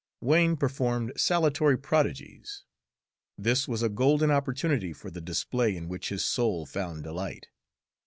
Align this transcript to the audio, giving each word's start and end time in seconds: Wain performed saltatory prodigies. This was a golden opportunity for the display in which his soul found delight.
Wain 0.19 0.57
performed 0.57 1.11
saltatory 1.15 1.77
prodigies. 1.77 2.63
This 3.37 3.67
was 3.67 3.83
a 3.83 3.87
golden 3.89 4.31
opportunity 4.31 4.93
for 4.93 5.11
the 5.11 5.21
display 5.21 5.77
in 5.77 5.87
which 5.87 6.09
his 6.09 6.25
soul 6.25 6.65
found 6.65 7.03
delight. 7.03 7.49